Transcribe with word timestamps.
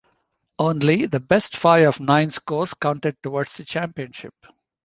Only 0.57 1.05
the 1.05 1.19
best 1.19 1.55
five 1.55 1.87
of 1.87 1.99
nine 1.99 2.31
scores 2.31 2.73
counted 2.73 3.21
towards 3.21 3.53
the 3.57 3.65
championship. 3.65 4.33